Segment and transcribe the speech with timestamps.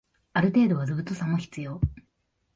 [0.33, 1.79] ある程度は図太さも必要